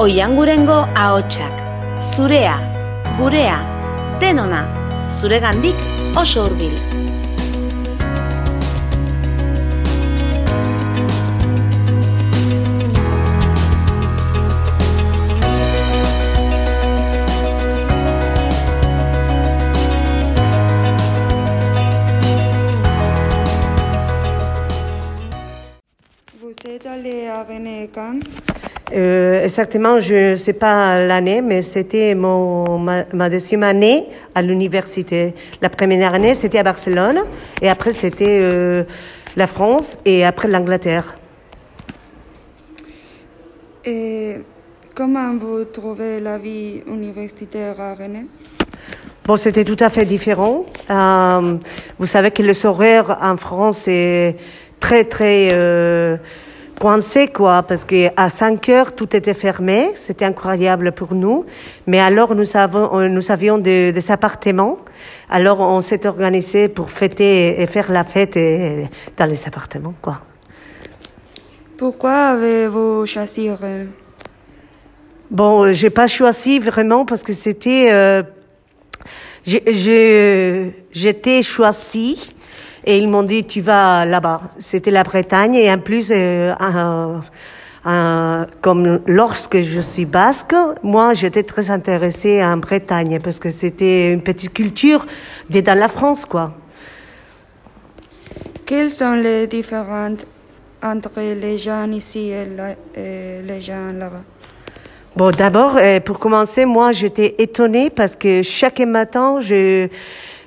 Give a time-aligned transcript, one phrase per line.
[0.00, 1.52] Oiangurengo ahotsak,
[2.14, 2.54] zurea,
[3.18, 3.58] gurea,
[4.18, 4.62] denona,
[5.20, 5.76] zuregandik
[6.16, 6.72] oso hurbil.
[26.40, 28.22] Buzeta lea benekan,
[28.94, 34.42] Euh, exactement, je ne sais pas l'année, mais c'était mon ma, ma deuxième année à
[34.42, 35.34] l'université.
[35.62, 37.20] La première année, c'était à Barcelone,
[37.62, 38.84] et après, c'était euh,
[39.36, 41.16] la France, et après l'Angleterre.
[43.84, 44.36] Et
[44.94, 48.26] comment vous trouvez la vie universitaire à René
[49.24, 50.66] Bon, c'était tout à fait différent.
[50.90, 51.56] Euh,
[51.98, 54.36] vous savez que les horaires en France est
[54.80, 55.50] très très
[56.76, 59.90] euh, coincé quoi, parce que à 5 heures tout était fermé.
[59.94, 61.44] C'était incroyable pour nous.
[61.86, 64.78] Mais alors nous avons euh, nous avions des, des appartements.
[65.30, 70.18] Alors on s'est organisé pour fêter et faire la fête et- dans les appartements quoi.
[71.78, 73.48] Pourquoi avez-vous choisi
[75.30, 78.22] Bon, euh, j'ai pas choisi vraiment parce que c'était euh,
[79.44, 82.34] j'ai- j'étais choisie
[82.84, 84.42] et ils m'ont dit tu vas là-bas.
[84.58, 86.52] C'était la Bretagne et en plus euh,
[88.60, 94.22] comme lorsque je suis basque, moi j'étais très intéressée en Bretagne parce que c'était une
[94.22, 95.04] petite culture
[95.50, 96.52] de dans la France quoi.
[98.66, 100.20] Quelles sont les différences
[100.82, 104.22] entre les gens ici et, la- et les gens là-bas?
[105.14, 109.88] Bon, d'abord, euh, pour commencer, moi, j'étais étonnée parce que chaque matin, je,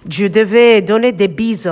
[0.09, 1.72] je devais donner des bises.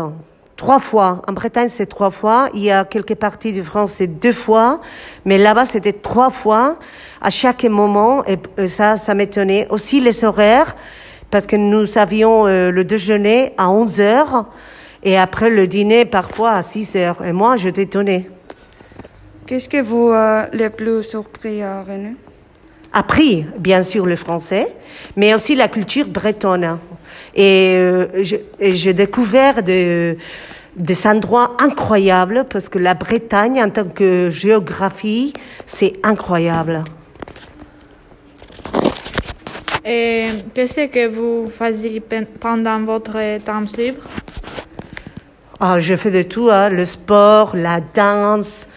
[0.56, 1.22] Trois fois.
[1.28, 2.48] En Bretagne, c'est trois fois.
[2.54, 4.82] Il y a quelques parties de France, c'est deux fois.
[5.26, 6.78] Mais là-bas, c'était trois fois
[7.22, 8.23] à chaque moment.
[8.26, 9.68] Et euh, ça, ça m'étonnait.
[9.70, 10.75] Aussi, les horaires,
[11.31, 14.46] parce que nous avions euh, le déjeuner à 11 heures
[15.02, 17.25] et après le dîner parfois à 6 heures.
[17.25, 18.30] Et moi, j'étais étonnée.
[19.47, 22.16] Qu'est-ce que vous a le plus surpris à René?
[22.94, 24.68] Appris, bien sûr, le français,
[25.18, 26.78] mais aussi la culture bretonne.
[27.35, 28.07] Et euh,
[28.59, 30.18] et j'ai découvert de,
[30.75, 35.34] des endroits incroyables parce que la Bretagne, en tant que géographie,
[35.66, 36.84] c'est incroyable.
[39.85, 44.03] Et qu'est-ce que vous faisiez pen- pendant votre temps libre?
[45.59, 48.68] Ah, je fais de tout, hein, le sport, la danse,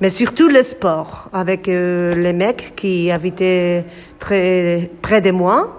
[0.00, 3.84] mais surtout le sport, avec euh, les mecs qui habitaient
[4.18, 5.78] très près de moi.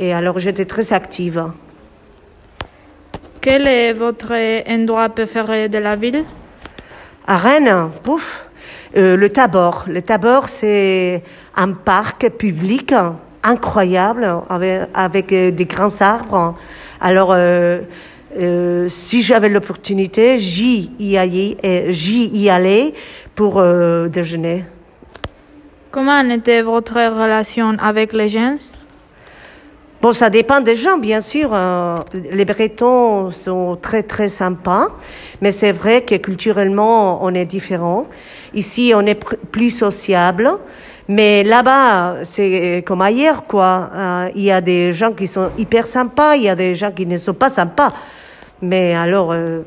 [0.00, 1.44] Et alors j'étais très active.
[3.42, 4.32] Quel est votre
[4.66, 6.24] endroit préféré de la ville?
[7.26, 8.46] À Rennes, pouf,
[8.96, 9.84] euh, le Tabor.
[9.88, 11.22] Le Tabor, c'est
[11.54, 12.94] un parc public
[13.42, 16.56] incroyable avec, avec euh, des grands arbres.
[16.98, 17.80] Alors, euh,
[18.38, 21.56] euh, si j'avais l'opportunité, j'y y allais,
[21.90, 22.94] j'y allais
[23.34, 23.62] pour
[24.08, 24.64] déjeuner.
[25.90, 28.56] Comment était votre relation avec les gens?
[30.02, 31.50] Bon, ça dépend des gens, bien sûr.
[31.52, 31.96] euh,
[32.32, 34.88] les Bretons sont très, très sympas,
[35.42, 38.06] mais c'est vrai que culturellement, on est différent.
[38.54, 39.22] Ici, on est
[39.52, 40.50] plus sociable,
[41.06, 43.90] mais là-bas, c'est comme ailleurs, quoi.
[43.94, 46.92] Euh, Il y a des gens qui sont hyper sympas, il y a des gens
[46.92, 47.90] qui ne sont pas sympas.
[48.62, 49.60] Mais alors, euh,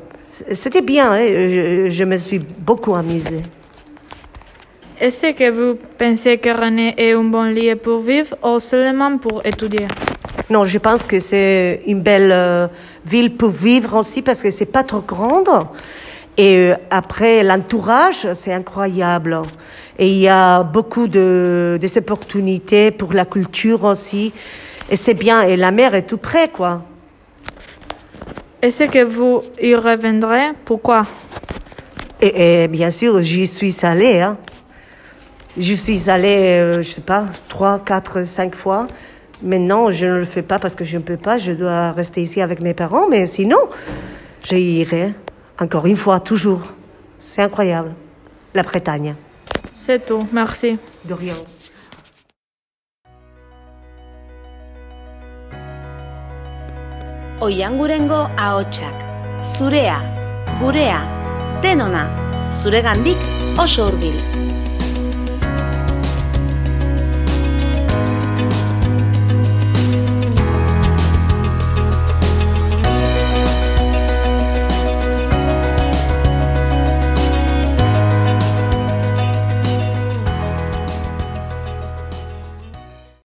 [0.50, 3.42] c'était bien, hein, je, je me suis beaucoup amusée.
[5.00, 9.42] Est-ce que vous pensez que René est un bon lieu pour vivre ou seulement pour
[9.44, 9.86] étudier?
[10.54, 12.68] Non, je pense que c'est une belle euh,
[13.04, 15.48] ville pour vivre aussi parce que c'est pas trop grande.
[16.36, 19.42] Et euh, après, l'entourage, c'est incroyable.
[19.98, 24.32] Et il y a beaucoup de, des opportunités pour la culture aussi.
[24.88, 25.42] Et c'est bien.
[25.42, 26.82] Et la mer est tout près, quoi.
[28.62, 30.52] Est-ce que vous y reviendrez?
[30.64, 31.04] Pourquoi?
[32.20, 34.20] Et, et bien sûr, j'y suis allée.
[34.20, 34.36] Hein.
[35.58, 38.86] Je suis allée, euh, je sais pas, trois, quatre, cinq fois.
[39.44, 41.36] Maintenant, je ne le fais pas parce que je ne peux pas.
[41.36, 43.08] Je dois rester ici avec mes parents.
[43.08, 43.58] Mais sinon,
[44.42, 45.12] j'irai.
[45.60, 46.62] Encore une fois, toujours.
[47.18, 47.94] C'est incroyable.
[48.54, 49.14] La Bretagne.
[49.72, 50.78] C'est tout, merci.
[51.04, 51.34] De rien.
[57.42, 58.94] Oiangurengo ahotsak,
[59.58, 60.00] zurea,
[60.60, 61.02] gurea,
[61.60, 62.08] denona,
[62.62, 63.18] zuregandik
[63.58, 64.43] oso hurbil.